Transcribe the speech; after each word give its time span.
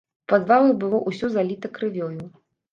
У 0.27 0.29
падвалах 0.31 0.73
было 0.85 1.03
ўсё 1.13 1.31
заліта 1.37 1.73
крывёю. 1.79 2.21